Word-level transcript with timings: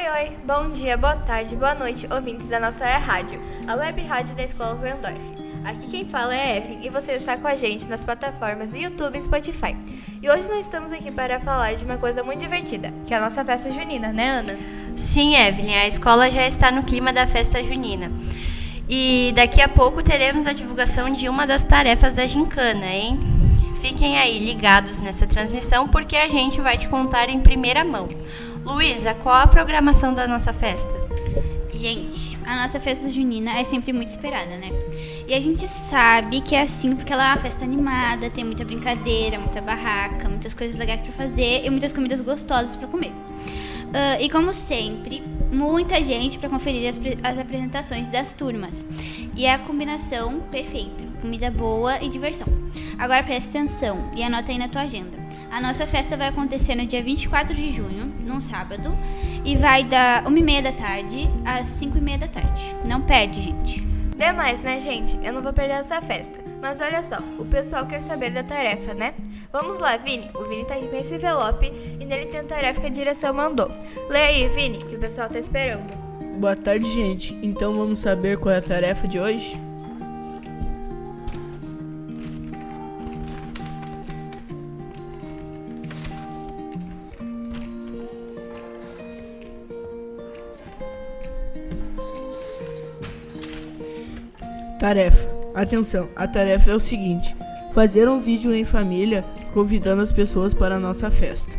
Oi, 0.00 0.08
oi, 0.08 0.36
bom 0.46 0.70
dia, 0.70 0.96
boa 0.96 1.14
tarde, 1.14 1.54
boa 1.54 1.74
noite, 1.74 2.08
ouvintes 2.10 2.48
da 2.48 2.58
nossa 2.58 2.86
rádio, 2.86 3.38
a 3.68 3.74
web 3.74 4.00
rádio 4.00 4.34
da 4.34 4.42
Escola 4.42 4.72
Ruendorf. 4.72 5.20
Aqui 5.62 5.90
quem 5.90 6.06
fala 6.06 6.34
é 6.34 6.56
Evelyn 6.56 6.86
e 6.86 6.88
você 6.88 7.12
está 7.12 7.36
com 7.36 7.46
a 7.46 7.54
gente 7.54 7.86
nas 7.86 8.02
plataformas 8.02 8.74
YouTube 8.74 9.18
e 9.18 9.20
Spotify. 9.20 9.76
E 10.22 10.30
hoje 10.30 10.48
nós 10.48 10.60
estamos 10.60 10.90
aqui 10.90 11.10
para 11.10 11.38
falar 11.38 11.74
de 11.74 11.84
uma 11.84 11.98
coisa 11.98 12.22
muito 12.22 12.40
divertida, 12.40 12.94
que 13.06 13.12
é 13.12 13.18
a 13.18 13.20
nossa 13.20 13.44
festa 13.44 13.70
junina, 13.70 14.10
né, 14.10 14.38
Ana? 14.38 14.56
Sim, 14.96 15.36
Evelyn, 15.36 15.74
a 15.74 15.86
escola 15.86 16.30
já 16.30 16.46
está 16.46 16.70
no 16.70 16.82
clima 16.82 17.12
da 17.12 17.26
festa 17.26 17.62
junina. 17.62 18.10
E 18.88 19.34
daqui 19.36 19.60
a 19.60 19.68
pouco 19.68 20.02
teremos 20.02 20.46
a 20.46 20.54
divulgação 20.54 21.12
de 21.12 21.28
uma 21.28 21.46
das 21.46 21.66
tarefas 21.66 22.16
da 22.16 22.26
gincana, 22.26 22.86
hein? 22.86 23.20
Fiquem 23.80 24.18
aí 24.18 24.38
ligados 24.38 25.00
nessa 25.00 25.26
transmissão 25.26 25.88
porque 25.88 26.14
a 26.14 26.28
gente 26.28 26.60
vai 26.60 26.76
te 26.76 26.86
contar 26.86 27.30
em 27.30 27.40
primeira 27.40 27.82
mão. 27.82 28.08
Luísa, 28.64 29.14
qual 29.14 29.36
a 29.36 29.46
programação 29.46 30.12
da 30.12 30.26
nossa 30.28 30.52
festa? 30.52 30.92
Gente, 31.74 32.38
a 32.44 32.56
nossa 32.60 32.78
festa 32.78 33.10
junina 33.10 33.58
é 33.58 33.64
sempre 33.64 33.92
muito 33.92 34.08
esperada, 34.08 34.56
né? 34.56 34.68
E 35.26 35.34
a 35.34 35.40
gente 35.40 35.66
sabe 35.66 36.40
que 36.40 36.54
é 36.54 36.62
assim 36.62 36.94
porque 36.94 37.12
ela 37.12 37.24
é 37.24 37.28
uma 37.28 37.36
festa 37.36 37.64
animada, 37.64 38.28
tem 38.28 38.44
muita 38.44 38.64
brincadeira, 38.64 39.38
muita 39.38 39.60
barraca, 39.60 40.28
muitas 40.28 40.52
coisas 40.52 40.78
legais 40.78 41.00
para 41.00 41.12
fazer 41.12 41.64
e 41.64 41.70
muitas 41.70 41.92
comidas 41.92 42.20
gostosas 42.20 42.76
para 42.76 42.86
comer. 42.86 43.12
Uh, 43.12 44.20
e 44.20 44.28
como 44.28 44.52
sempre, 44.52 45.22
muita 45.50 46.02
gente 46.02 46.38
para 46.38 46.48
conferir 46.48 46.88
as, 46.88 47.00
as 47.22 47.38
apresentações 47.38 48.08
das 48.08 48.34
turmas. 48.34 48.84
E 49.34 49.46
é 49.46 49.54
a 49.54 49.58
combinação 49.58 50.40
perfeita: 50.50 51.04
comida 51.20 51.50
boa 51.50 52.02
e 52.02 52.08
diversão. 52.08 52.46
Agora 52.98 53.22
preste 53.22 53.56
atenção 53.56 54.10
e 54.14 54.22
anota 54.22 54.52
aí 54.52 54.58
na 54.58 54.68
tua 54.68 54.82
agenda. 54.82 55.29
A 55.50 55.60
nossa 55.60 55.86
festa 55.86 56.16
vai 56.16 56.28
acontecer 56.28 56.76
no 56.76 56.86
dia 56.86 57.02
24 57.02 57.54
de 57.54 57.72
junho, 57.72 58.06
num 58.20 58.40
sábado, 58.40 58.96
e 59.44 59.56
vai 59.56 59.82
da 59.82 60.22
1h30 60.24 60.62
da 60.62 60.72
tarde 60.72 61.28
às 61.44 61.68
5h30 61.68 62.18
da 62.18 62.28
tarde. 62.28 62.74
Não 62.84 63.00
perde, 63.00 63.42
gente. 63.42 63.80
Demais, 64.16 64.62
né, 64.62 64.78
gente? 64.78 65.18
Eu 65.24 65.32
não 65.32 65.42
vou 65.42 65.52
perder 65.52 65.74
essa 65.74 66.00
festa. 66.00 66.38
Mas 66.60 66.80
olha 66.80 67.02
só, 67.02 67.18
o 67.38 67.44
pessoal 67.44 67.86
quer 67.86 68.00
saber 68.00 68.30
da 68.30 68.42
tarefa, 68.42 68.94
né? 68.94 69.14
Vamos 69.50 69.78
lá, 69.78 69.96
Vini. 69.96 70.30
O 70.34 70.44
Vini 70.44 70.64
tá 70.64 70.74
aqui 70.74 70.86
com 70.86 70.96
esse 70.96 71.14
envelope 71.14 71.72
e 71.98 72.04
nele 72.04 72.26
tem 72.26 72.40
a 72.40 72.44
tarefa 72.44 72.80
que 72.80 72.86
a 72.86 72.90
direção 72.90 73.32
mandou. 73.34 73.72
Lê 74.08 74.18
aí, 74.18 74.48
Vini, 74.48 74.78
que 74.78 74.94
o 74.94 74.98
pessoal 74.98 75.28
tá 75.28 75.38
esperando. 75.38 75.90
Boa 76.38 76.54
tarde, 76.54 76.86
gente. 76.94 77.36
Então 77.42 77.74
vamos 77.74 77.98
saber 77.98 78.38
qual 78.38 78.54
é 78.54 78.58
a 78.58 78.62
tarefa 78.62 79.08
de 79.08 79.18
hoje? 79.18 79.69
Tarefa. 94.80 95.28
Atenção, 95.54 96.08
a 96.16 96.26
tarefa 96.26 96.70
é 96.70 96.74
o 96.74 96.80
seguinte: 96.80 97.36
fazer 97.74 98.08
um 98.08 98.18
vídeo 98.18 98.54
em 98.54 98.64
família 98.64 99.22
convidando 99.52 100.00
as 100.00 100.10
pessoas 100.10 100.54
para 100.54 100.76
a 100.76 100.80
nossa 100.80 101.10
festa. 101.10 101.52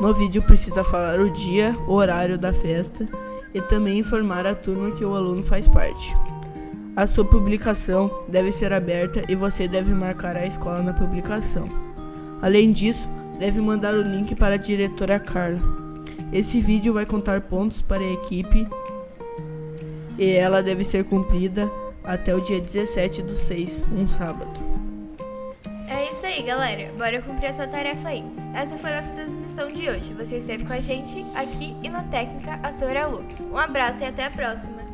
No 0.00 0.12
vídeo 0.12 0.42
precisa 0.42 0.82
falar 0.82 1.20
o 1.20 1.30
dia, 1.30 1.72
o 1.86 1.92
horário 1.92 2.36
da 2.36 2.52
festa 2.52 3.06
e 3.54 3.60
também 3.62 4.00
informar 4.00 4.46
a 4.48 4.54
turma 4.54 4.90
que 4.96 5.04
o 5.04 5.14
aluno 5.14 5.44
faz 5.44 5.68
parte. 5.68 6.14
A 6.96 7.06
sua 7.06 7.24
publicação 7.24 8.10
deve 8.28 8.50
ser 8.50 8.72
aberta 8.72 9.22
e 9.28 9.36
você 9.36 9.68
deve 9.68 9.94
marcar 9.94 10.36
a 10.36 10.44
escola 10.44 10.82
na 10.82 10.92
publicação. 10.92 11.64
Além 12.42 12.72
disso, 12.72 13.08
deve 13.38 13.60
mandar 13.60 13.94
o 13.94 14.02
link 14.02 14.34
para 14.34 14.56
a 14.56 14.58
diretora 14.58 15.20
Carla. 15.20 15.60
Esse 16.32 16.60
vídeo 16.60 16.94
vai 16.94 17.06
contar 17.06 17.42
pontos 17.42 17.80
para 17.80 18.02
a 18.02 18.12
equipe 18.12 18.66
e 20.18 20.32
ela 20.32 20.62
deve 20.62 20.82
ser 20.82 21.04
cumprida 21.04 21.70
até 22.06 22.34
o 22.34 22.40
dia 22.40 22.60
17 22.60 23.22
do 23.22 23.34
6, 23.34 23.82
um 23.92 24.06
sábado. 24.06 24.58
É 25.88 26.10
isso 26.10 26.24
aí, 26.24 26.42
galera. 26.42 26.92
Bora 26.96 27.20
cumprir 27.20 27.48
essa 27.48 27.66
tarefa 27.66 28.08
aí. 28.08 28.24
Essa 28.54 28.76
foi 28.76 28.92
a 28.92 28.96
nossa 28.96 29.12
transmissão 29.12 29.68
de 29.68 29.88
hoje. 29.88 30.12
Você 30.14 30.36
esteve 30.36 30.64
com 30.64 30.72
a 30.72 30.80
gente 30.80 31.24
aqui 31.34 31.76
e 31.82 31.88
na 31.88 32.02
técnica 32.04 32.58
a 32.62 32.72
Sora 32.72 33.06
Lu. 33.06 33.24
Um 33.52 33.58
abraço 33.58 34.02
e 34.02 34.06
até 34.06 34.24
a 34.24 34.30
próxima. 34.30 34.85